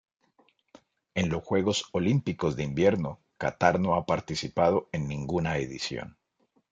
En 1.13 1.29
los 1.29 1.43
Juegos 1.43 1.85
Olímpicos 1.91 2.55
de 2.55 2.63
Invierno 2.63 3.19
Catar 3.37 3.79
no 3.79 3.93
ha 3.93 4.07
participado 4.07 4.89
en 4.91 5.07
ninguna 5.07 5.59
edición. 5.59 6.17